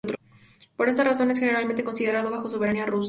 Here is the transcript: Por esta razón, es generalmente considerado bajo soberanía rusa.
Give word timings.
Por 0.77 0.89
esta 0.89 1.03
razón, 1.03 1.29
es 1.29 1.37
generalmente 1.37 1.83
considerado 1.83 2.31
bajo 2.31 2.49
soberanía 2.49 2.87
rusa. 2.87 2.99